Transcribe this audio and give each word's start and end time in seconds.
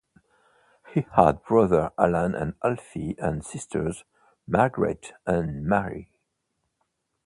He 0.95 1.05
had 1.15 1.43
brothers 1.43 1.91
Alan 1.95 2.33
and 2.33 2.55
Alfie 2.63 3.13
and 3.19 3.45
sisters 3.45 4.03
Margaret 4.47 5.13
and 5.27 5.63
Mary. 5.63 6.11